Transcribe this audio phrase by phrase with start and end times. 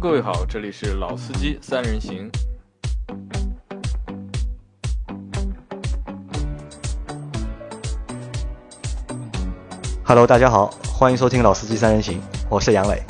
[0.00, 2.30] Hello，各位好，这里是老司机三人行。
[10.04, 13.02] Hello，大家好，欢迎收听老司机三人行，我是杨磊。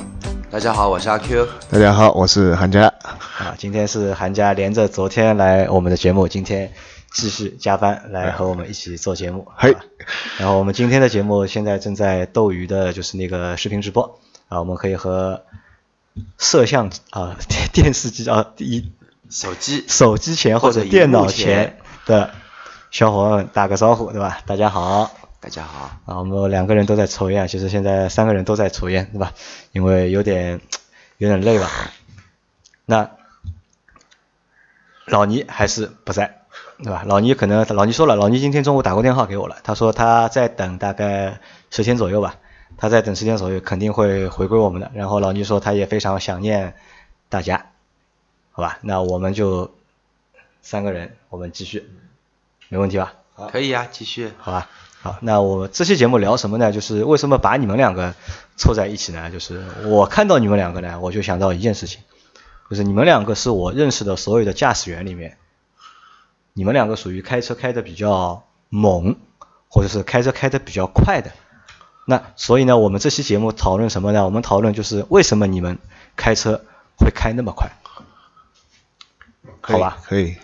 [0.51, 1.47] 大家好，我是阿 Q。
[1.71, 2.87] 大家好，我是韩佳。
[3.03, 6.73] 啊，今天是韩佳连着昨天来我们的节目，今天
[7.13, 9.47] 继续加班来和我们一起做节目。
[9.55, 9.77] 嘿，
[10.39, 15.43] 然后我们今天的节目现在正在斗鱼的就是那个视频直播啊，我们可以和
[16.39, 18.91] 摄像啊 电电视机啊一
[19.31, 22.31] 手机手机前或者电脑前的
[22.91, 24.41] 小伙伴们打个招呼，对吧？
[24.47, 25.11] 大家好。
[25.41, 25.91] 大家好。
[26.07, 29.33] 啊，我们两个人都在抽烟，其实现在三个人都在抽烟，对吧？
[29.73, 30.61] 因为有点
[31.19, 31.71] 有点累吧。
[32.87, 33.11] 那
[35.05, 36.41] 老倪还是不在，
[36.83, 37.05] 对吧？
[37.07, 42.37] 老倪可能老倪说了，老倪今天中午打过电话给我了，他说他在等大概十天左右吧，
[42.79, 44.91] 他在等十天左右肯定会回归我们的。
[44.95, 46.75] 然后老倪说他也非常想念
[47.29, 47.67] 大家，
[48.53, 48.79] 好吧？
[48.81, 49.75] 那我们就
[50.63, 51.91] 三个人，我们继续，
[52.69, 53.15] 没问题吧？
[53.53, 54.33] 可以啊，继续。
[54.39, 54.71] 好吧。
[55.01, 56.73] 好，那我这期节目聊什么呢？
[56.73, 58.15] 就是为什么把你们两个
[58.57, 59.31] 凑在一起呢？
[59.31, 62.03] 就是我看到你们两个呢，我就想到一件事情，
[62.69, 65.37] 就是你们两个是我认识的所有的驾驶员里面，
[66.53, 69.17] 你们两个属于开车开的比较猛，
[69.69, 71.31] 或者是开车开的比较快的。
[72.11, 74.25] 那所以呢，我们这期节目讨论什么呢？
[74.25, 75.79] 我们讨论就是为什么你们
[76.17, 76.63] 开车
[76.97, 77.71] 会开那么快？
[79.61, 80.35] 好吧，可以。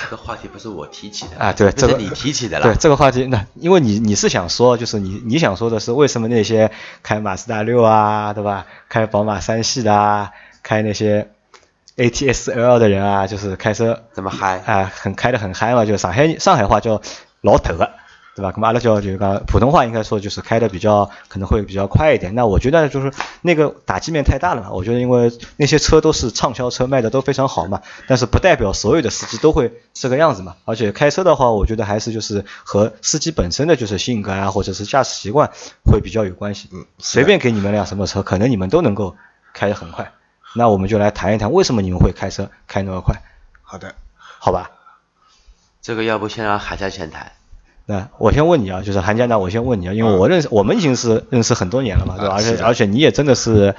[0.00, 2.64] 这个话题不是我提起的啊，对，这个你提起的了。
[2.64, 6.72] 对这个话题，那因为你你是想说，就是你你想说的是，为什么那些
[7.04, 8.66] 开马自达六啊，对吧？
[8.88, 10.32] 开宝马三系的啊，
[10.64, 11.30] 开那些
[11.94, 14.90] A T S L 的人啊，就是开车怎么嗨啊？
[14.92, 17.00] 很开的很嗨嘛，就上海上海话叫
[17.40, 17.76] 老头。
[18.38, 18.52] 对吧？
[18.54, 22.36] 那么阿拉叫就普通话应该说就是开的比较可能会比较快一点。
[22.36, 24.70] 那我觉得就是那个打击面太大了嘛。
[24.70, 27.82] 我觉得因为那些车都是畅销车，卖的都非常好嘛。
[28.06, 30.54] 但是不代表所有的司机都会这个样子嘛。
[30.64, 35.50] 而且开车的话，我觉得还是就是和司机本身的就是性格啊，或者是驾驶习惯
[35.84, 36.68] 会比较有关系。
[36.72, 36.86] 嗯。
[36.98, 39.16] 随便给你们辆什么车，可能你们都能够
[39.52, 40.12] 开得很快。
[40.54, 43.20] 那我们就来谈一谈为什么你们会开车开那么快。
[43.62, 43.96] 好的。
[44.38, 44.70] 好吧。
[45.82, 47.32] 这个要不先让海家先谈。
[47.90, 52.34] 那我先问你啊，就是韩家呢，我先问你啊，因为我认识我们已经是认识很多年了嘛，对吧？
[52.34, 53.74] 而且而且你也真的是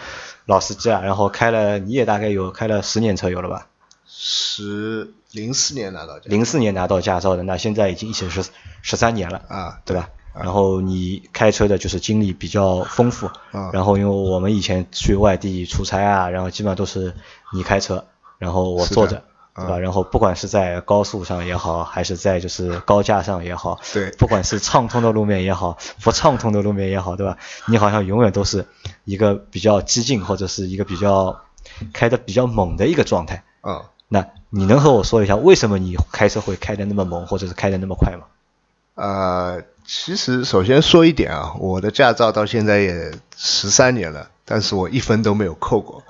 [0.47, 3.68] 老司机啊，然后开了你也大概有开了十年车有了吧？
[4.08, 8.44] 十零四年拿到驾，零四年拿到驾照的，那现在已经一起十
[8.81, 10.09] 十三年了啊，对吧？
[10.34, 13.30] 然后你开车的就是经历比较丰富，
[13.72, 17.14] 然后因为我们以前去外地出差啊，然后基本上都是
[17.53, 18.03] 你开车，
[18.40, 19.22] 然后我坐着。
[19.59, 19.78] 对吧？
[19.78, 27.38] 然后不管是在高速上也好，还是在就是高架上也好，对，不管是畅通的路面也好，不畅通的路面也好，对吧？
[27.68, 28.66] 你好像永远都是
[29.06, 31.42] 一个比较激进或者是一个比较
[31.94, 33.44] 开的比较猛的一个状态。
[33.64, 38.25] 嗯，那你能和我说一下为什么你开车会开的那么猛，或者是开的那么快吗？
[38.96, 46.03] 呃，其实首先说一点啊，我的驾照到现在也十三年了，但是我一分都没有扣过。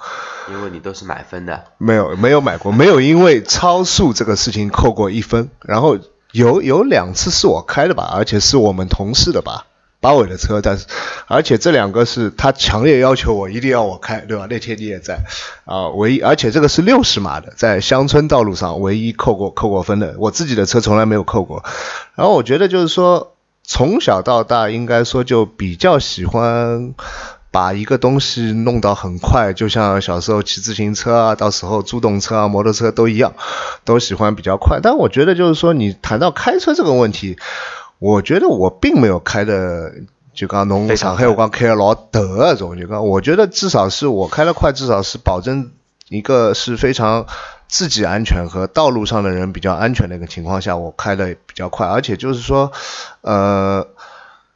[0.52, 5.50] 因为你都是买分的，没有没有买过，没有因为超速这个事情扣过一分。
[5.62, 5.98] 然后
[6.32, 9.66] 有有两次是我开的吧，而且是我们同事的吧，
[10.00, 10.86] 八尾的车，但是
[11.28, 14.48] 而且这两个是他强烈要求我一定要我开，对吧？
[14.50, 15.20] 那天你也在
[15.66, 21.64] 啊，唯一而且这个是六十码的，在乡村道路上唯一扣过扣过分的，我自己的车从来没有扣过。
[22.16, 23.34] 然后我觉得就是说，
[23.64, 26.94] 从小到大应该说就比较喜欢。
[27.52, 33.34] 把一个东西弄到很快，就像小时候骑自行车啊，到时候助动车啊、摩托车都一样，
[33.86, 34.80] 都喜欢比较快。
[34.84, 37.38] 但我觉得就是说，你谈到开车这个问题，
[37.98, 39.92] 我觉得我并没有开的，
[40.36, 45.72] 就刚农上海我刚开了老得那种，就刚我觉得至少是我开的快，至少是保证
[46.10, 47.26] 一个是非常
[47.68, 52.72] 自己安全和道路上的人比较安全的一个情况下，我开的比较快，而且就是说，
[53.22, 53.88] 呃。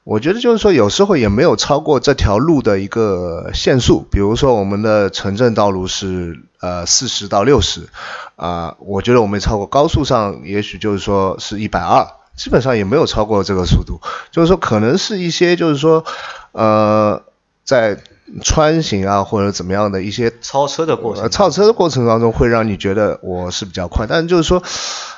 [0.04, 4.06] 我觉得就是说，有时候也没有超过这条路的一个限速。
[4.12, 7.88] 比如说，我们的城镇道路是呃四十到六十，
[8.36, 9.66] 啊，我觉得我没超过。
[9.66, 12.06] 高速上也许就是说是一百二，
[12.36, 14.02] 基本上也没有超过这个速度。
[14.30, 16.04] 就是说，可能是一些就是说，
[16.52, 17.22] 呃，
[17.64, 17.98] 在
[18.42, 24.62] 穿行啊或者怎么样的一些超车的过程，超车的过程当中会让你觉得我是比较快，但就是说。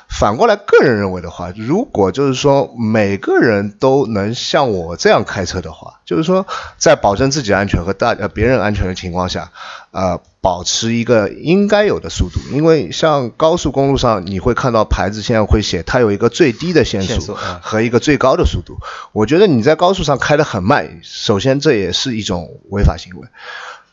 [0.08, 6.46] 反过来，个人认为的话，如果就是说每个人都能像我这样开车的话，就是说
[6.78, 9.52] 在保证自己安全和大呃别人安全的情况下，
[9.92, 12.40] 呃，保持一个应该有的速度。
[12.54, 18.78] 因为像高速公路上，你会看到牌子现在会写它有一个最低的限速和一个最高的速度。
[19.12, 23.28] 我觉得你在高速上开得很慢，首先这也是一种违法行为。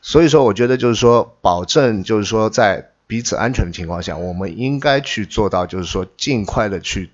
[0.03, 7.11] 所以说，我觉得就是说，保证就是说在彼此安全的情况下，我们应该去做到，就是说尽快的去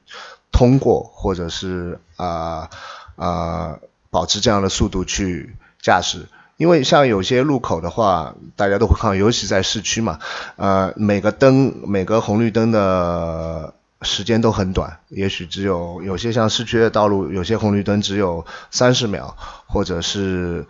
[0.53, 2.71] 通过，或者是啊
[3.17, 6.29] 啊、保持这样的速度去驾驶。
[6.57, 10.21] 因为像有些路口的话，大家都会看，尤其在市区嘛，
[10.55, 19.37] 呃，每个灯、每个红绿灯的时间都很短，也许只有有些像市区的道路，有些红绿灯只有三十秒，
[19.67, 20.65] 或者是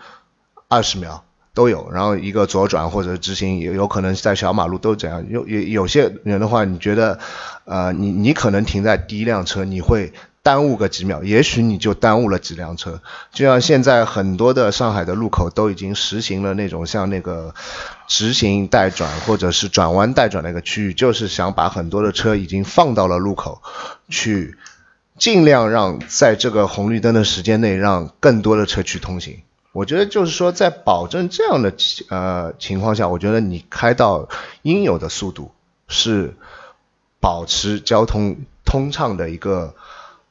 [0.69, 1.23] 二十秒
[1.59, 1.91] 都有。
[1.91, 5.27] 然后一个左转或者直行，有有可能在小马路都这样。
[5.29, 7.19] 有有有些人的话，你觉得，
[7.65, 10.13] 呃，你你可能停在第一辆车，你会
[10.45, 13.01] 耽误个几秒，也许你就耽误了几辆车。
[13.33, 17.53] 就像现在很多的上海的路口都已经实行了那种像那个
[18.07, 23.61] 直行带转或者是转弯带转那个区域，就是想把很多的车已经放到了路口
[24.09, 24.57] 去，
[25.19, 29.43] 尽量让在这个红绿灯的时间内让更多的车去通行。
[29.73, 31.73] 我觉得就是说，在保证这样的
[32.09, 34.29] 呃情况下，我觉得你开到
[34.63, 35.51] 应有的速度
[35.87, 36.35] 是
[37.21, 39.75] 保持交通通畅的一个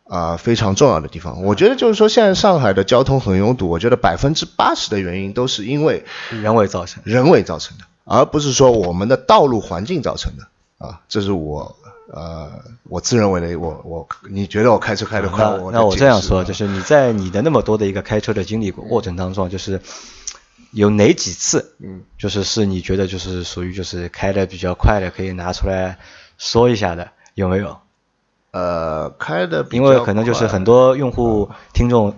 [0.09, 1.43] 啊、非常重要的地方。
[1.43, 7.03] 我觉得就是说，现在上海的交通很拥堵，我觉得百分之八十的原因都是因为人为造成。
[7.05, 10.47] 人为造成的，而不是说我们的道路环境造成的
[10.77, 11.01] 啊。
[11.09, 11.75] 这是我
[12.11, 12.51] 呃
[12.83, 19.81] 我自认为的，我我你觉得我开车开得快，那我那我这样说，就是你在你的那么多的一个开车的经历过程当中，就是
[20.71, 25.97] 有哪几次，嗯，就是是你觉得就是属于就是开的比较快的，可以拿出来
[26.37, 27.77] 说一下的，有没有？
[28.51, 32.15] 呃开的比因为可能就是很多用户听众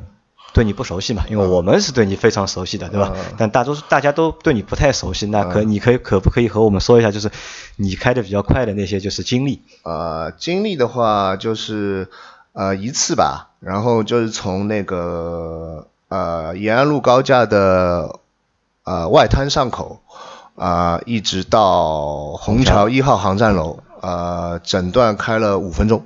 [0.53, 3.13] 对你不熟悉嘛，因为我们是对你非常熟悉的，对吧？
[3.15, 7.29] 嗯但大多数大家都对你不太熟悉，那可你可以可不可以和我们说一下，就是
[7.75, 9.61] 你开的比较快的那些就是经历？
[9.83, 12.09] 呃，经历的话就是
[12.53, 18.19] 呃一次吧，然后就是从那个呃延安路高架的
[18.83, 20.01] 呃外滩上口
[20.55, 26.03] 啊、一直到虹桥一号航站楼，呃，整段开了五分钟。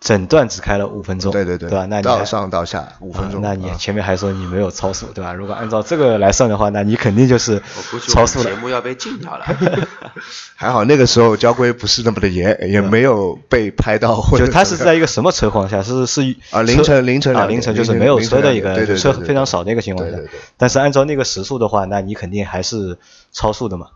[0.00, 1.84] 整段只开了五分钟，对对对，对吧？
[1.84, 3.42] 那你还到上到下五分钟。
[3.42, 5.34] 啊那你啊前面还说你没有超速，对吧？
[5.34, 7.62] 如果按照这个来算的话，那你肯定就是
[8.08, 8.54] 超速了节。
[8.56, 9.44] 目要被禁掉了。
[10.56, 15.82] 还好那个时候交规不是那么的严，也没有被拍到或者就他是在一个什么情况下？
[15.84, 20.40] 是是啊凌晨凌晨啊凌晨就是没有车的一个车非常少的一个情况下对对对。
[20.56, 22.98] 但是按照那个时速的话，那你肯定还是
[23.32, 23.88] 超速的嘛。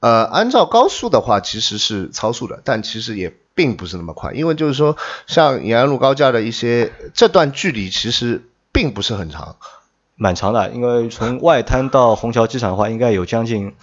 [0.00, 4.96] 呃，按照高速的话，其实是超速的，但其实也并不是那么快，因为就是说，
[5.26, 9.56] 像延安路高架的一些这段距离其实并不是很长，
[10.16, 13.74] 蛮长的，因为从外滩到虹桥机场的话，应该有将近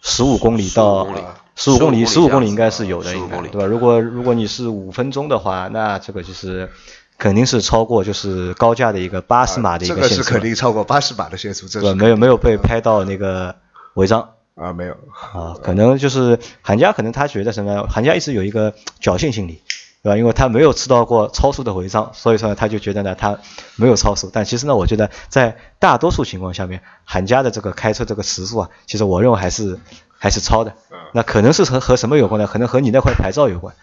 [0.00, 1.24] 十五公里到15公里
[1.56, 3.66] 十五公里，十五15公里应该是有的，15公里应该对吧？
[3.66, 6.68] 如果如果你是五分钟的话，那这个就是
[7.16, 11.80] 肯定是超过就是高架的一个八十码的一个限速是，肯定超过八十码的限速，这？
[11.80, 13.54] 是没有没有被拍到那个
[13.94, 14.30] 违章。
[14.54, 14.92] 啊没有，
[15.32, 17.88] 啊，可能就是韩家，可能他觉得什么？
[17.88, 19.60] 韩家一直有一个侥幸心理，
[20.02, 20.16] 对吧？
[20.16, 23.40] 因为他没有吃到过超速的违章，所以说呢，他就觉得呢，他
[23.74, 24.30] 没有超速。
[24.32, 29.80] 但其实呢，我觉得在大多数情况下面，韩家的这个开车这个时速啊，其实我认为还是
[30.18, 30.72] 还是超的。
[31.12, 32.46] 那可能是和和什么有关呢？
[32.46, 33.74] 可能和你那块牌照有关，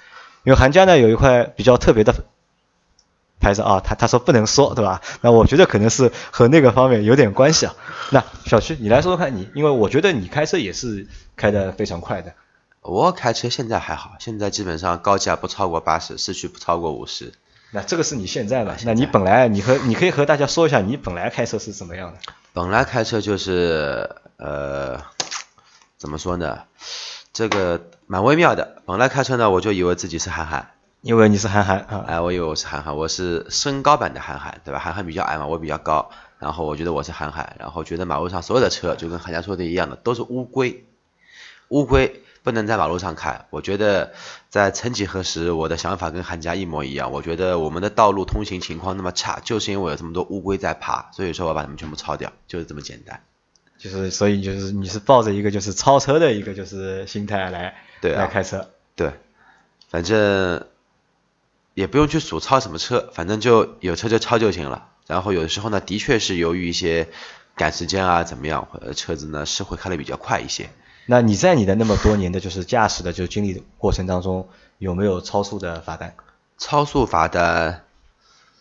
[0.45, 2.15] 因为韩家呢有一块比较特别的
[3.41, 5.01] 牌子啊，他他说不能说，对吧？
[5.19, 7.75] 那我觉得可能是和那个方面有点关系啊。
[8.11, 12.33] 那小区，你来说说看你，因为我觉得你开车也是开得非常快的。
[12.81, 17.33] 我开车现在还好，现在基本上高架不超过八十，市区不超过五十。
[17.71, 18.75] 那这个是你现在嘛啊？
[18.77, 22.19] 现在那你本来你和你可以和大家说一下你本来开车是怎么样的？
[22.53, 24.99] 本来开车就是呃，
[25.97, 26.63] 怎么说呢？
[27.31, 28.81] 这个蛮微妙的。
[28.85, 34.79] 本来开车呢，我就以为自己是韩寒，因为你是韩寒啊，哎，我以为我是韩寒，我是身高版的韩寒，对吧？
[34.79, 40.85] 韩寒比较矮嘛，我比较高，然后我觉得我是韩寒，然后觉得马路上所有的车就跟韩家说的一样的，都是乌龟，
[41.69, 43.45] 乌龟不能在马路上开。
[43.49, 44.13] 我觉得
[44.49, 47.11] 在曾几何时，我的想法跟韩家一模一样。
[47.11, 53.23] 我觉得我们的道路通行情况那么差，就是因为有这么多乌龟在爬，所以说我把它们全部抄掉，就是这么简单。
[53.79, 58.69] 就是所以就是你是抱着一个就是超车的一个就是心态来对啊来开车。
[58.95, 59.11] 对，
[59.89, 60.67] 反正
[61.73, 64.87] 也不用去数超什么车，反正就有车就超就行了。
[65.07, 67.09] 然后有的时候呢，的确是由于一些
[67.55, 70.69] 赶时间啊怎么样，呃，车子呢是会开的比较快一些。
[71.05, 74.47] 那你在你的那么多年的就是驾驶的就经历过程当中，
[74.77, 76.15] 有没有超速的罚单？
[76.57, 77.83] 超速罚单，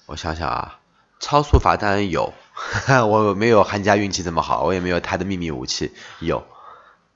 [0.06, 0.80] 我想想啊，
[1.20, 2.32] 超速罚单有，
[3.06, 6.44] 我没有韩家运气这么好，我也没有他的秘密武器，有，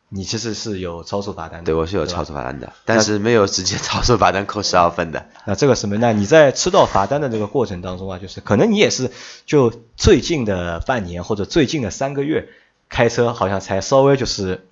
[0.09, 1.65] 你其实是有超速罚单的。
[1.65, 5.27] 对我是有超速罚单的，但是没有直接超速罚单扣十二分的。
[5.45, 5.97] 那这个什么？
[5.99, 9.11] 那你在吃到罚单的这个过程当中啊，就是可能你也是
[9.47, 12.49] 就最近的半年或者最近的三个月
[12.89, 14.67] 开车好像才稍微就是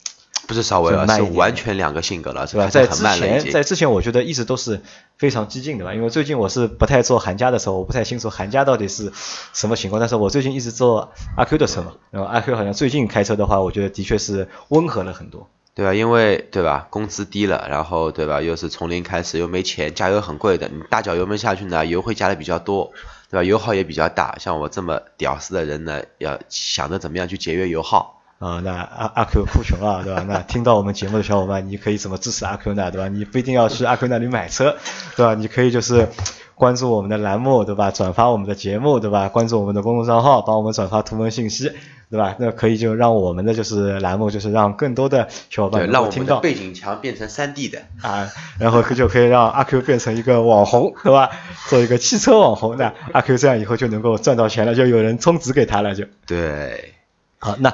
[0.52, 2.68] 不是稍微了，是完全两个性格了，是吧？
[2.68, 3.62] 在之前，在。
[3.62, 4.82] 之前我觉得一直都是
[5.16, 9.10] 非常激进的吧，因为最近我是不太做韩家的时候，我不太清楚韩家到底是
[9.54, 15.48] 什么情况，但是我最近一直做阿 Q 的车嘛，然后阿 Q 好像最近开车的话，我觉得的确是温和了很多。
[15.74, 15.94] 对吧？
[15.94, 22.92] 因为对吧，工资低了，然后对吧，又是从零开始，又没钱，加油很贵的，你大脚油门下去呢，油会加的比较多，
[23.30, 23.42] 对吧？
[23.42, 28.21] 油耗也比较大，像我这么屌丝的人呢，要想着怎么样去节约油耗。
[28.42, 30.24] 啊、那阿阿 Q 酷穷啊，对吧？
[30.26, 32.90] 那听到我们节目的小伙伴，你可以怎么支持阿 Q 呢？
[32.90, 33.06] 对吧？
[33.06, 34.76] 你不一定要去阿 Q 那里买车，
[35.16, 35.34] 对吧？
[35.34, 36.08] 你可以就是
[36.56, 37.92] 关注我们的栏目，对吧？
[37.92, 39.28] 转发我们的节目，对吧？
[39.28, 41.70] 关注我们的公众账号，帮我们转发图文信息，
[42.10, 42.34] 对吧？
[42.40, 47.78] 那可以就让我们的就是栏目，就是让更多的小伙伴听到我们的背景墙变成3 D 的。
[48.00, 51.30] 啊，然后就可以让阿 Q 变成一个网红，对吧？
[51.68, 56.06] 做一个汽车网红，那阿 Q 这样以后就能够赚到钱了，就有人充值给他了，就。
[56.26, 56.94] 对，
[57.38, 57.72] 好，那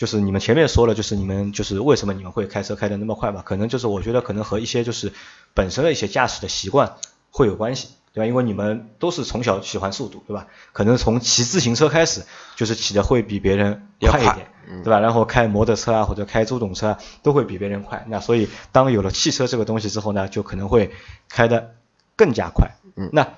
[0.00, 3.42] 就是你们前面说了，就是你们就是为什么你们会开车开的那么快嘛？
[3.42, 5.12] 可能就是我觉得可能和一些就是
[5.52, 6.94] 本身的一些驾驶的习惯
[7.30, 8.26] 会有关系，对吧？
[8.26, 10.46] 因为你们都是从小喜欢速度，对吧？
[10.72, 12.22] 可能从骑自行车开始，
[12.56, 14.50] 就是骑的会比别人快快一点，
[14.82, 15.00] 对吧？
[15.00, 18.06] 然后开摩托车啊或者开租动车啊都会比别人快。
[18.08, 20.92] 那所以当有了汽车这个东西之后呢，就可能会
[21.28, 21.74] 开的
[22.16, 22.70] 更加快。
[22.96, 23.34] 嗯那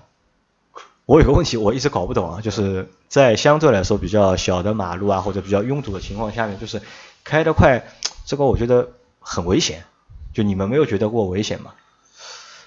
[1.05, 6.81] 我有个问题，我一直搞不懂啊，就是在相对来说比较小的马路啊，或者比较拥堵的情况下面，就是
[7.25, 7.85] 开得快，
[8.25, 9.85] 这个我觉得很危险。
[10.33, 11.73] 就你们没有觉得过危险吗？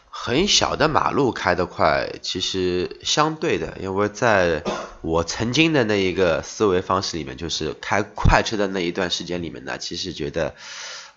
[0.09, 4.63] 很小的马路开得快，其实相对的，因为在
[5.01, 10.55] 我曾经的那一个思维方式里面，就是开快车的那一段时间里面呢，其实觉得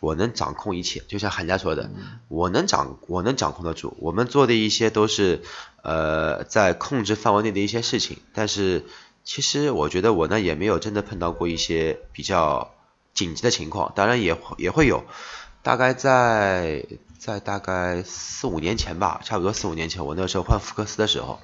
[0.01, 1.91] 我能掌控一切，就像韩家说的，
[2.29, 5.43] 我能掌我能掌控得住，我们做的一些都是
[5.83, 8.85] 呃在控制范围内的一些事情，但是
[9.25, 12.71] 其实我觉得我呢也没有真的碰到过一些比较
[13.13, 15.05] 紧急的情况，当然也会也会有，
[15.63, 16.87] 大概在
[17.19, 21.41] 在大概四五年前吧，差不多四五年前，我那时候换福克斯的时候，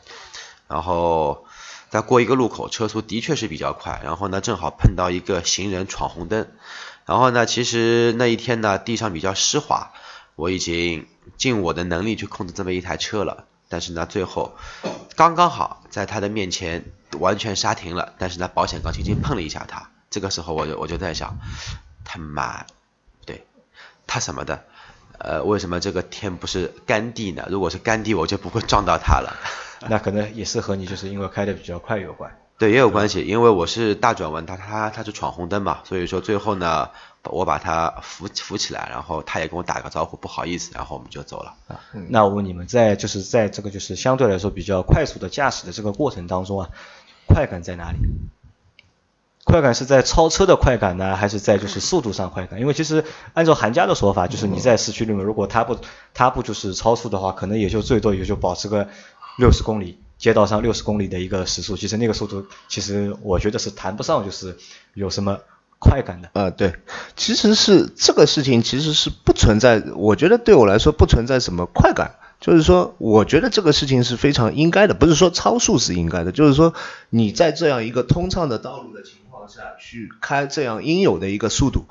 [0.68, 1.44] 然后
[1.90, 6.48] 在过一个路口，车速的确是比较快，然后呢正好碰到一个行人闯红灯，
[7.06, 9.92] 然后呢其实那一天呢地上比较湿滑，
[10.36, 11.06] 我已经
[11.36, 14.56] 尽我的能力去控制这么一台车了，但是呢最后
[15.16, 16.84] 刚刚好在他的面前
[17.18, 21.36] 完全刹停了，但是呢保险杠轻轻碰了一下他，这个时候我就我就在想，
[22.04, 22.64] 他妈，
[23.20, 23.46] 不对，
[24.06, 24.64] 他什么的。
[25.16, 27.46] 呃，为什么这个天不是干地呢？
[27.48, 29.38] 如果是干地，我就不会撞到他了。
[29.88, 32.36] 那可能也是和你就是因为开得比较快有关。
[32.56, 36.90] 对，也有关系，因为我是大转弯，他他他是闯红灯嘛，所以说最后呢，
[37.24, 41.54] 我把他扶扶起来，然后他也跟我打个招呼，不好意思，然后我们就走了。
[41.66, 46.70] 啊，那我问你们，在就是在这个就是相对来说比较快速的驾驶的这个过程当中啊，
[47.26, 47.98] 快感在哪里？
[49.42, 52.60] 快感是在超车的快感呢，还是在就是速度上快感？
[52.60, 55.76] 因为其实按照韩家的说法，就是你在市区里面，如果他不
[56.14, 58.88] 他不就是超速的话，可能也就最多也就保持个
[59.36, 61.76] 六十公里，街道上六十公里的一个时速。
[61.76, 64.56] 其实那个速度，其实我觉得是谈不上就是
[64.94, 65.40] 有什么
[65.78, 66.30] 快感的。
[66.32, 66.74] 呃，对，
[67.16, 76.72] 其实是这个事情其实是不存在，我觉得对我来说不存在什么快感，就是说，我觉得这个事情是非常应该的，不是说超速是应该的，就是说
[77.10, 81.84] 你在这样一个通畅的道路的情况下去开这样应有的一个速度。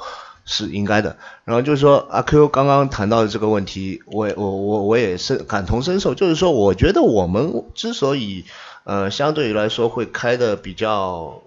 [0.45, 8.45] 是应该的，然后就是说阿 Q 刚刚谈到的这个问题，我我我我也是感同身受，就是说我觉得我们之所以
[8.83, 11.41] 呃相对于来说会开的比较，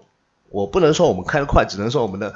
[0.49, 2.33] 我不能说我们开的快，只能说我们的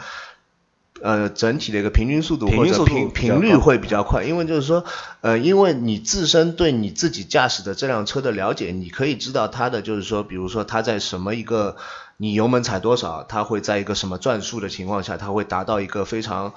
[1.01, 4.83] 呃整体的一个平均速度或者平均速频率会比较快，因为就是说
[5.21, 11.77] 呃因为你自身对你自己驾驶的这辆车的了解，你可以知道它的就是说，比如说它在什么一个
[12.17, 16.53] 你油门踩多少，它会在一个什么转速的情况下，它会达到一个非常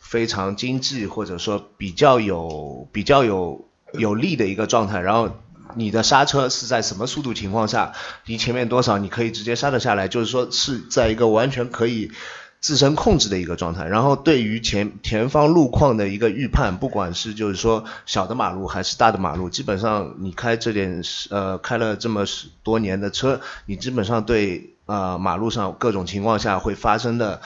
[0.00, 5.30] 非常经济或者说比较有比较有有力的一个状态，然后
[5.74, 7.92] 你的刹车是在什么速度情况下，
[8.26, 12.10] 离前面多少，你可以直接刹得下来，就是说是在一个完全可以
[12.60, 13.86] 自身控制的一个状态。
[13.86, 27.40] 然后对于前前方路况的一个预判，不管是就是说小的马路还是大的马路，基本上你开这点呃开了这么十多年的车，你基本上对呃马路上各种情况下会发生的。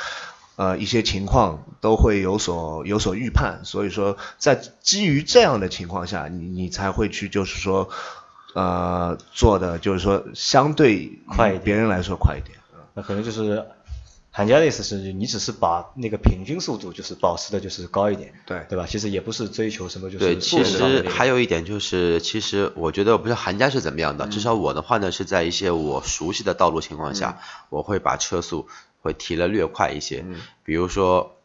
[0.54, 7.88] 呃，一些情况都会有所有所预判，所以说在基于这样的情况下，你你才会去就是说，
[8.54, 12.58] 呃，做的就是说相对快别人来说快一点。
[12.92, 13.64] 那可能就是
[14.34, 18.86] 韩家的意思是你只是把那个平均速度就是保持的就是高一点，对对吧？
[18.88, 28.68] 其实也不是追求什么就是对，其实还有一点就是，其实我觉得我不知道韩家是怎么样的，至少我的话呢是在一些我熟悉的道路情况下，我会把车速
[29.02, 30.24] 会提了略快一些。
[30.64, 31.36] 比如说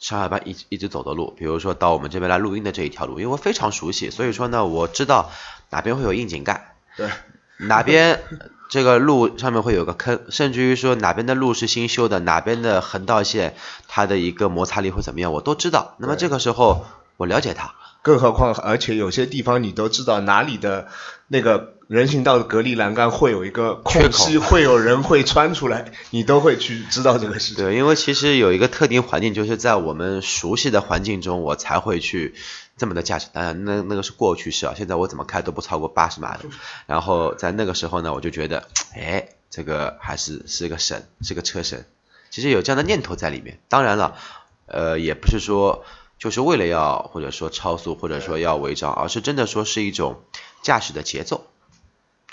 [0.00, 5.30] 上下班一一直走的路，比如说到我们这边来录音的这一条路，因为我非常熟悉，所以说呢，我知道
[5.70, 7.08] 哪边会有窨井盖，对，
[7.56, 8.20] 哪边
[8.72, 13.54] 这个路上面会有个坑，甚至于说哪边的路是新修的，哪边的横道线
[13.86, 15.94] 它的一个摩擦力会怎么样，我都知道。
[15.98, 16.86] 那么这个时候
[17.18, 20.88] 我了解它，更何况，而且有些地方你都知道哪里的
[21.28, 27.62] 那个人行道的隔离栏杆会有一个空隙，会有人会穿出来，你都会去知道这个事情。
[27.62, 32.34] 对，因为其实有一个特定环境，就是在我们熟悉的环境中，我才会去
[32.78, 33.28] 这么的驾驶。
[33.34, 36.44] 当然，那那个是过去式啊，现在我怎么开都不超过八十码的。
[36.88, 41.84] 然后在那个时候呢，我就觉得，哎，这个还是是个神，是个车神。
[42.30, 43.60] 其实有这样的念头在里面。
[43.68, 44.16] 当然了，
[44.64, 45.84] 呃，也不是说
[46.18, 50.22] 就是为了要或者说超速或者说要违章，而是真的说是一种
[50.62, 51.44] 驾驶的节奏，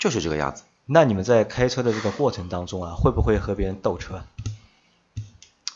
[0.00, 0.64] 就是这个样子。
[0.86, 4.24] 那你们在开车的这个过程当中啊，会不会和别人斗车？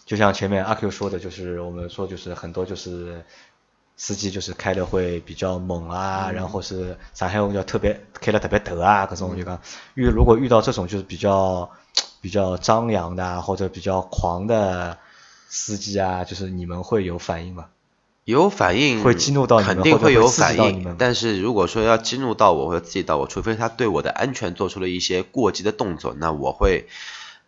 [0.04, 3.24] 就像前面阿 Q 说的，就是我们说就是很多就是
[3.96, 9.60] 司机就是开的会比较猛啊，然后是上海话叫特别开的特别抖啊，各种就讲
[9.94, 11.70] 遇如果遇到这种就是比较
[12.20, 14.98] 比较张扬的啊或者比较狂的
[15.48, 17.66] 司机啊，就是你们会有反应吗？
[18.24, 20.96] 有反应会激怒到你们肯定会有反应。
[20.98, 26.88] 但是如果说要激怒到我或者刺激到我，除非他对我的安全做出了一些过激的动作，那我会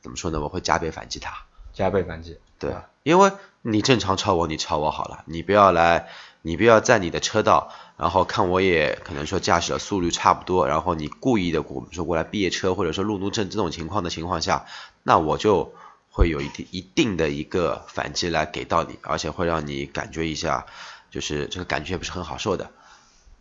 [0.02, 0.40] 怎么说呢？
[0.40, 1.32] 我会加倍反击他。
[1.72, 2.38] 加倍反击。
[2.58, 6.08] 对啊，因为你正常超我，你超我好了，你不要来，
[6.42, 14.66] 你不要在你的车道，然后看我也可能说驾驶的速率差不多，然后你故意的我们说过来别车或者说路怒症这种情况的情况下，
[15.02, 15.74] 那我就
[16.16, 20.64] 会有一定一定的一个反击来给到你，而且会让你感觉一下，
[21.10, 22.70] 就是这个感觉不是很好受的。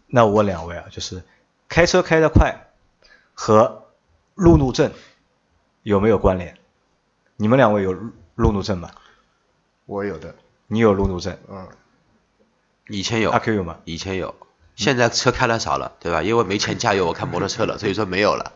[0.07, 1.23] 那我问两位啊，就是
[1.69, 2.67] 开车开得快
[3.33, 3.85] 和
[4.33, 4.91] 路怒症
[5.83, 6.57] 有没有关联？
[7.37, 8.91] 你们两位有路路怒症吗？
[9.85, 10.35] 我有的，
[10.67, 11.69] 你有路怒症，嗯，
[12.89, 13.77] 以前有阿，Q 有吗？
[13.85, 14.35] 以前有，
[14.75, 16.21] 现在车开的少了，对吧？
[16.23, 18.51] 因为没钱加油，我开摩托车了，所以说没有了。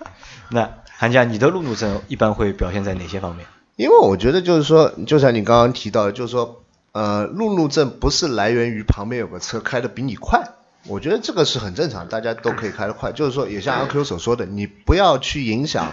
[0.52, 3.46] 那韩佳，你的路怒症一般会表现在哪些方面？
[3.76, 10.50] 因为我觉得就是说，就像你刚刚提到的，就是说，呃，路怒症不是来源于旁边有个车开的比你快，
[10.86, 13.12] 我觉得这个是很正常，大家都可以开得快。
[13.12, 15.92] 就是说，也像阿 Q 所说的，你不要去影响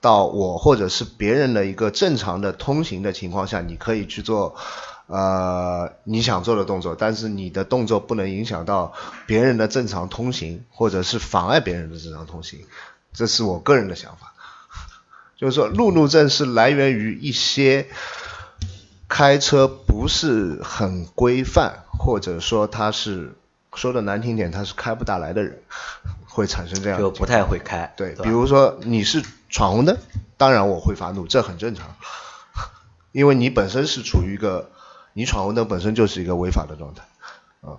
[0.00, 4.56] 到我或者是别人的一个正常的通行的情况下，你可以去做。
[5.06, 8.94] 呃，你想做的动作，但是你的动作不能影响到
[9.26, 12.60] 别人的正常通行，或者是妨碍别人的正常通行，
[13.12, 14.32] 这是我个人的想法。
[15.36, 17.86] 就是说，路怒症是来源于一些
[19.08, 23.36] 开车不是很规范，或者说他是
[23.74, 25.62] 说的难听点，他是开不大来的人，
[26.26, 29.96] 会产生这样就不太会开，对，吧比如说你是闯红灯，
[30.36, 31.94] 当然我会发怒，这很正常，
[33.12, 34.70] 因为你本身是处于一个
[35.12, 37.02] 你闯红灯本身就是一个违法的状态。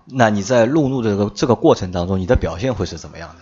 [0.05, 3.41] 那你在路怒的这个这个过程当中，你的表现会是怎么样的？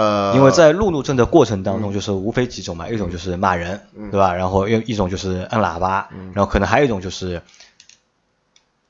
[0.00, 4.32] 呃，因为在路怒症的过程当中，就是无非几种嘛，一种就是骂人，对吧？
[4.32, 7.42] 然后一一种就是按喇叭，然后可能还有一种就是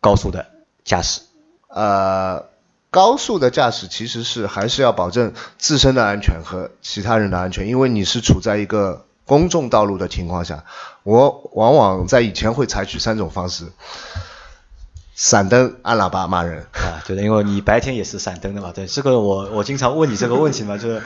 [0.00, 0.46] 高速的
[0.84, 1.22] 驾驶。
[1.66, 2.44] 呃，
[2.90, 10.64] 高速的驾驶其实是还是要保证自身的安全和其他人的安全，因为你是处在一个公众道路的情况下。
[11.02, 13.64] 我往往在以前会采取三种方式：
[15.14, 16.66] 闪灯、按喇叭、骂人。
[16.72, 21.02] 啊，对的，因为你白天也是闪灯的嘛，对，这个我我经常问你这个问题嘛，就是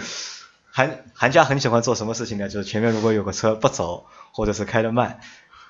[0.71, 2.49] 寒寒假很喜欢做什么事情呢？
[2.49, 5.21] 就是前面如果有个车不走，或者是开得慢，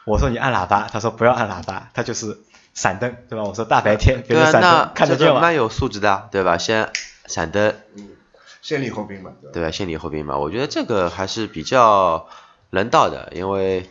[0.05, 2.39] 我说你按喇叭，他说不要按喇叭，他就是
[2.75, 3.45] 闪灯，对吧？
[3.45, 5.33] 我说大白天别人闪那灯看得见吗？
[5.33, 6.59] 这个蛮有素质的啊，对吧？
[6.59, 6.91] 先
[7.27, 8.09] 闪灯，嗯
[8.61, 9.53] 先礼后兵嘛，对吧？
[9.53, 9.71] 对吧？
[9.71, 12.27] 先礼后兵嘛，我觉得这个还是比较
[12.71, 13.91] 人道的，因为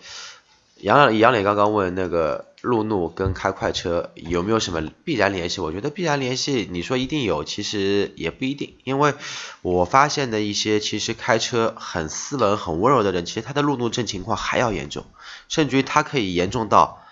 [0.78, 5.60] 杨杨磊刚刚问那个路怒跟开快车有没有什么必然联系？
[5.60, 9.16] 我觉得必然联系，你说一定有，其实也不一定，因为
[9.62, 15.06] 我发现的一些其实开车很斯文、很温柔的人，其实他的路怒症情况还要严重，
[15.50, 17.04] 甚至于他可以严重到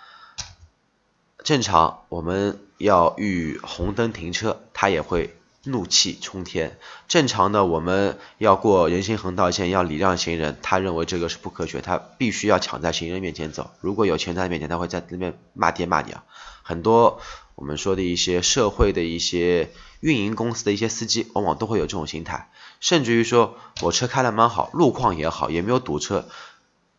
[1.44, 6.78] 正常我们要遇红灯停车，他也会怒气冲天。
[7.08, 13.70] 正常的我们要过人行横道线，要礼让行人，他认为这个是不科学，他必须要抢在行人面前走。
[13.80, 16.22] 如果有钱在面前，他会在那边骂爹骂娘。
[16.62, 17.20] 很多
[17.54, 19.70] 我们说的一些社会的一些
[20.00, 26.28] 运营公司的一些司机，往往都会有这种心态，甚至于说我车开的蛮好，路况也好，也没有堵车，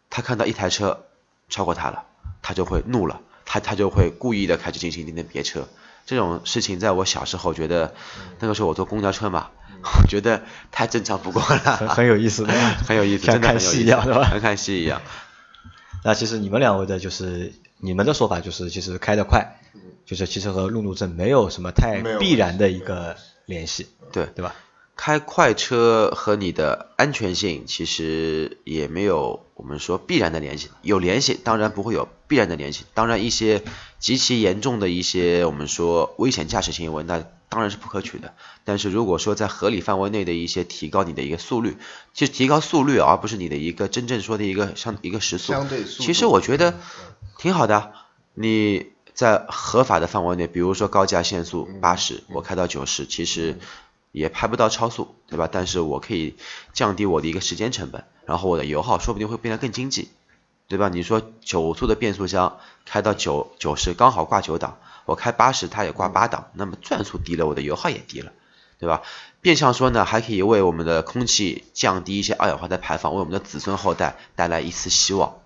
[0.09, 1.05] 他看到一台车
[1.49, 2.05] 超过他了，
[2.41, 5.67] 他就会怒了，他他就会故意的开始进行一定的别车。
[6.05, 7.93] 这种事情在我小时候觉得，
[8.39, 9.49] 那个时候我坐公交车嘛，
[10.03, 11.57] 我觉得太正常不过了，
[11.89, 14.29] 很有意思的，很有意思， 像真的看很有意思，戏一样，是吧？
[14.29, 15.01] 像看戏一样。
[16.03, 19.59] 那其实你们两位的就是你们的说法就是，其实开得快，
[20.05, 24.53] 就是其实和路怒症没有什么太必然的一个联系，对，对吧？
[24.95, 32.85] 开快车和你的安全性其实也没有我们说必然的联系，有联系，当然不会有必然的联系。
[32.93, 33.63] 当然，一些
[33.99, 38.33] 极其严重的一些我们说危险驾驶行为，那当然是不可取的。
[38.63, 41.77] 但是如果说在合理范围内的一些提高你的一个速率，
[42.13, 45.53] 其实提高速率而不是你的一个真正说的一个相一个时速。
[45.53, 46.03] 相对速度。
[46.03, 46.75] 其实我觉得
[47.37, 47.91] 挺好的啊，
[48.33, 53.59] 你在合法的范围内，比如说高架限速八十，我开到九十，其实
[54.13, 55.49] 也拍不到超速，对吧？
[55.51, 56.35] 但是我可以
[56.71, 60.09] 降低我的一个时间成本，然后我的油耗说不定会变得更经济，
[60.67, 60.87] 对吧？
[60.87, 68.31] 你说九速的变速箱开到九九十刚好挂九档，我开八十它也挂八档，那么转速低了，我的油耗也低了，
[68.79, 69.01] 对吧？
[69.41, 75.39] 变相说呢，还可以为我们的空气降低一些二氧化碳排放，为我们的子孙后代带来一丝希望。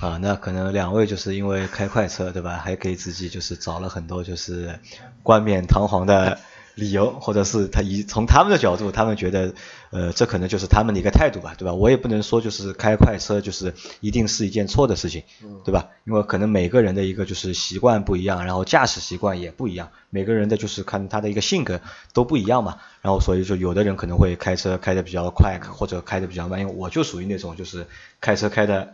[0.00, 2.56] 啊，那可能两位就是因为开快车，对吧？
[2.58, 4.80] 还给自己就是找了很多就是
[5.22, 6.40] 冠冕堂皇的
[6.74, 9.54] 理由，或者是他以从他们的角度，他们觉得，
[9.90, 11.74] 呃，这可能就是他们的一个态度吧，对吧？
[11.74, 15.22] 我也不能说就是开快车就是一定是一件错的事情，
[15.64, 15.88] 对吧？
[16.04, 21.80] 因为可能每个人的一个就是习惯不一样，然后驾驶习惯也不一样，每个人的就是看他的一个性格
[22.12, 27.86] 都不一样嘛，然后所以说有的人可能会开车开的比较快，或者开的比较慢，因为我就属于那种就是
[28.20, 28.92] 开车开的。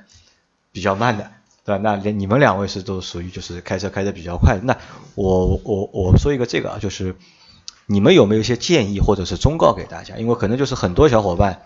[0.71, 1.31] 比较慢的，
[1.65, 1.81] 对吧？
[1.83, 4.61] 那连你们两位是都属于就是开车开的比较快的。
[4.63, 4.77] 那
[5.15, 7.17] 我我我说一个这个啊，就是
[7.91, 10.17] 你们有没有一些建议或者是忠告给大家？
[10.19, 11.63] 因为可能就是很多小伙伴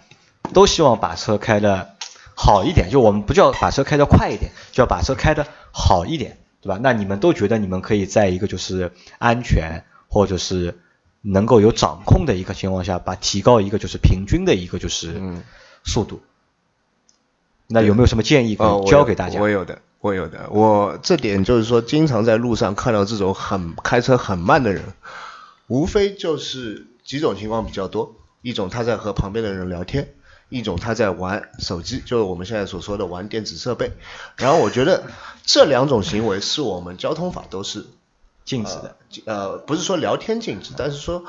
[0.53, 1.97] 都希望把车开的
[2.37, 6.79] 好一点，就我们不叫把车开的快一点，就要把车开的好一点，对吧？
[6.81, 10.79] 那你们都觉得你们可以在一个就是安全或者是
[11.23, 15.43] 能够有掌控的一个情况下，把提高一个就是平均的一个就是嗯
[15.83, 16.23] 速度。
[17.67, 19.41] 那有没有什么建议可呃，以教给大家？
[19.41, 20.49] 我有的，我有的。
[20.51, 24.83] 我这点就是说，经常在路上看到这种很开车很慢的人，
[25.73, 28.15] 无非就是几种情况比较多。
[28.43, 30.13] 一种他在和旁边的人聊天，
[30.51, 33.93] 一种他在玩手机，就是我们现在所说的玩电子设备。
[34.37, 35.05] 然后我觉得
[35.47, 37.87] 这两种行为是我们交通法都是
[38.45, 38.97] 禁止的。
[39.25, 41.25] 呃，不是说聊天禁止，但是说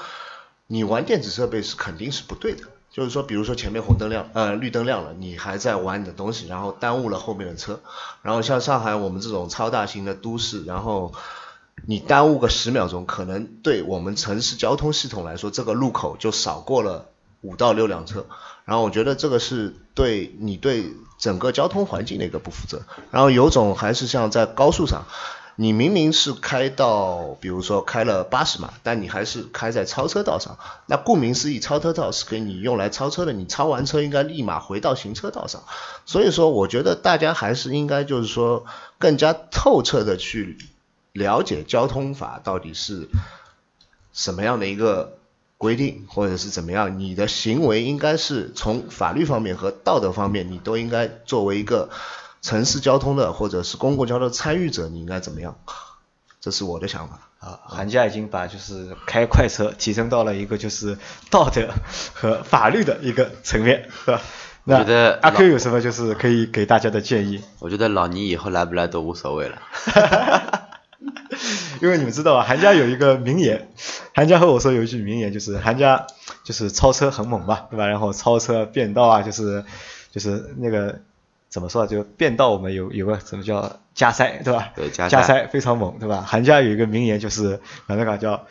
[0.67, 2.63] 你玩电子设备是肯定是不对的。
[2.91, 7.79] 就是说，比如说前面红灯亮，呃，绿灯亮了，你还在玩你的东西，然后耽误了后面的车。
[8.21, 11.13] 然后像上海我们这种超大型的都市，然后
[11.85, 17.09] 你耽误个十秒钟，可能对我们城市交通系统来说，这个路口就少过了
[17.41, 18.25] 五到六辆车。
[18.65, 20.85] 然后我觉得这个是对你对
[21.19, 22.81] 整个交通环境的一个不负责。
[23.11, 25.03] 然后有种还是像在高速上。
[25.55, 30.57] 你明明是开到，比如说开了八十码，但你还是开在超车道上。
[30.87, 35.61] 那顾名思义，超车道是给你用来超车的，你超完车应该立马回到行车道上。
[36.07, 38.65] 所以说，我觉得大家还是应该就是说
[38.97, 40.57] 更加透彻的去
[41.13, 43.07] 了解交通法到底是
[44.11, 45.17] 什么样的一个
[45.57, 51.89] 规定，或者是怎么样，你的行为应该是从法律方面和道德方面，你都应该作为一个。
[52.43, 55.55] 城市交通的或者是公共交通参与者，你应该怎么样？
[56.41, 57.29] 这是我的想法。
[57.39, 60.97] 啊，韩家已经把就是开快车提升到了一个就是
[61.29, 61.69] 道德
[62.13, 64.21] 和法律的一个层面，是吧？
[64.65, 67.41] 那觉得阿 Q 有什么就是可以给大家的建议？
[67.59, 69.61] 我觉得老倪以后来不来都无所谓了。
[71.83, 73.69] 因为你们知道啊，韩家有一个名言，
[74.15, 76.07] 韩家和我说有一句名言，就是韩家
[76.43, 77.87] 就是超车很猛嘛，对吧？
[77.87, 79.65] 然后超车变道啊，就是
[80.11, 81.01] 就是那个。
[81.49, 81.85] 怎么说啊？
[81.85, 84.71] 就变道，我们有有个什么叫加塞，对吧？
[84.75, 86.25] 对，加加塞非常猛，对吧？
[86.27, 88.47] 韩家有一个名言，就是哪那个叫，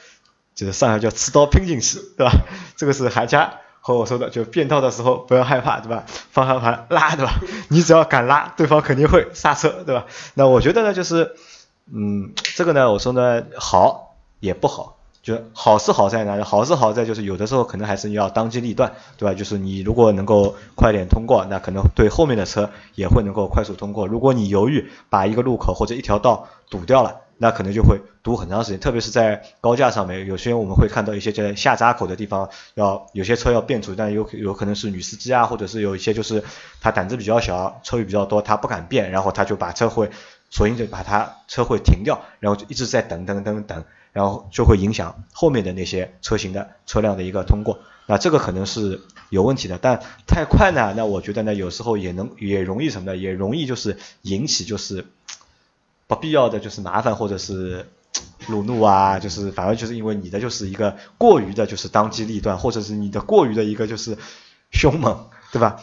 [0.54, 2.30] 就是上海叫持刀拼进去，对吧？
[2.76, 6.04] 这个是韩家和我说的，就变道的时候不要害怕，对吧？
[6.30, 7.40] 方向盘拉，对吧？
[7.70, 10.06] 你只要敢拉，对方肯定会刹车，对吧？
[10.34, 11.34] 那我觉得呢，就是，
[11.94, 14.96] 嗯，这个呢，我说呢，好也不好。
[15.22, 16.42] 就好是好在哪？
[16.42, 19.34] 好是好在就是有的时候可能还是要当机立断，对吧？
[19.38, 24.08] 就是你如果能够快点通过，那可能对后面的车也会能够快速通过。
[24.08, 28.80] 如果你犹豫把一个路口或者一条道堵掉了，那可能就会堵很长时间。
[28.80, 36.42] 特别是在高架上面，有些我们会看到一些在下闸口的地方，要有些车要变速，但有有可能是女司机啊，或者是有一些就是
[36.80, 40.10] 他胆子比较小，车位比较多，他不敢变，然后他就把车会，
[40.52, 43.84] 索性就把他车会停掉，然后就一直在等等等等。
[44.12, 49.78] 然后就会影响后面的那些车型的车辆的一个通过，那这个可能是有问题的。
[49.80, 53.16] 但太快呢，那我觉得呢，有时候也能也容易什么呢？
[53.16, 55.06] 也容易就是引起就是
[56.06, 57.86] 不必要的就是麻烦或者是
[58.48, 64.18] 路怒啊，就是反而就是因为你的就是一个过于的就是当机立断，或者是你的过于的一个就是
[64.70, 65.80] 凶猛，对吧？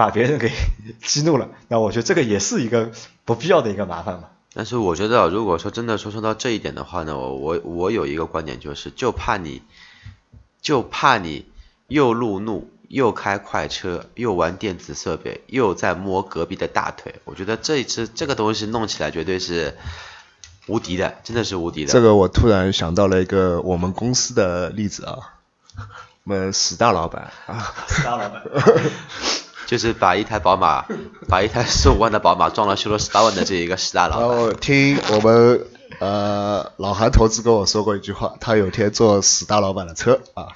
[0.00, 0.50] 把别人给
[1.04, 2.90] 激怒了，那我觉得这个也是一个
[3.26, 4.30] 不必要的一个麻烦嘛。
[4.54, 9.60] 但是我觉得，如果说真的说说到这一点的话呢，我我我有一个观点就是，就怕你，
[10.62, 11.44] 就怕你
[11.86, 17.16] 又路怒，又开快车，又玩电子设备，又在摸隔壁的大腿。
[17.26, 19.76] 我觉得这一次这个东西弄起来绝对是
[20.66, 21.92] 无敌的，真的是无敌的。
[21.92, 25.18] 这个我突然想到了一个我们公司的例子啊，
[26.24, 28.42] 我们史大老板啊，史大老板。
[29.70, 30.84] 就是把一台宝马，
[31.30, 34.18] 把一台十五万的宝马撞了修了十八万的这一个十大佬。
[34.18, 35.64] 然后听我们
[36.00, 40.48] 呃老韩投资跟我说过一句话，他有天坐史大老板的车啊，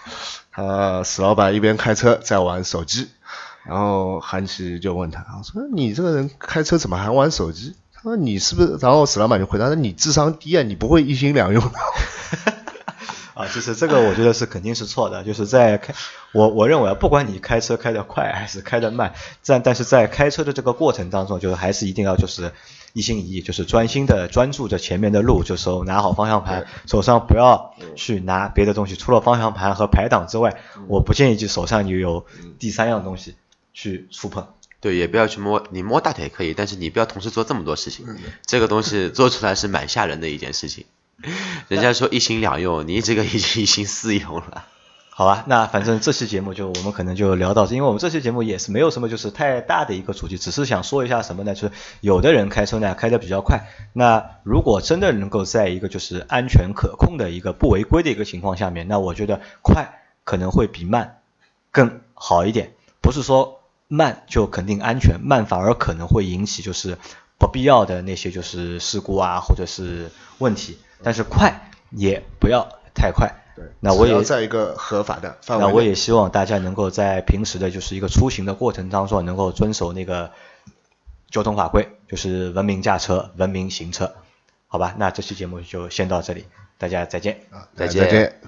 [0.50, 3.06] 他史老板一边开车在玩手机，
[3.64, 7.76] 然后韩琦就问他，我说你这个人开车怎么还玩手机？
[7.94, 8.76] 他说你是不是？
[8.80, 11.70] 然后史老板就回答说你智商低啊，你不会一心两用的。
[13.34, 15.24] 啊，就是这个，我觉得是肯定是错的。
[15.24, 15.92] 就是在开，
[16.32, 19.12] 我我认为啊，不管你开车开得快还是开得慢，
[19.44, 22.52] 但但是在开车的这个过程当中，就是还是一定要就是
[22.92, 32.24] 一心一意，就是专心的专注着前面的路，就手拿好方向盘，手上不要去拿别的东西，除了方向盘和排档之外，我不建议就手上你有
[32.60, 33.34] 第三样东西
[33.72, 34.46] 去触碰。
[34.80, 38.06] 对，也不要去摸，你摸大腿可以，但是你不要同时做这么多事情，
[38.46, 40.84] 这个东西做出来是蛮吓人的一件事情。
[41.68, 44.64] 人家说一心两用，你这个已经一心四用了。
[45.16, 51.54] 好吧，那反正这期节目就我们可能就聊到，因为我们这期节目也是没有什么就是太大的一个主题，只是想说一下什么呢？
[51.54, 61.20] 就是有的人开车呢开的比较快，那如果真的能够在一个就是安全可控的一个不违规的一个情况下面，那我觉得快可能会比慢
[61.70, 62.72] 更好一点。
[63.00, 66.98] 不是说慢就肯定安全，慢反而可能会引起就是
[67.44, 70.78] 不必要的那些就是事故啊或者是问题。
[71.02, 75.64] 但是快也不要太快，对，那我也在一个合法的范围。
[75.64, 80.30] 那我也希望大家能够在平时的就是一个出行的过程当中，能够遵守那个
[81.28, 84.14] 交通法规，就是文明驾车、文明行车，
[84.66, 84.94] 好吧？
[84.96, 86.46] 那这期节目就先到这里，
[86.78, 87.42] 大家再见，
[87.76, 88.40] 再见。